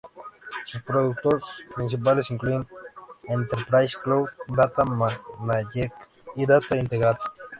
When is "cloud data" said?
4.03-4.83